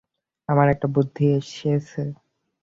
[0.49, 2.01] আমার একটা বুদ্ধি এসেছে।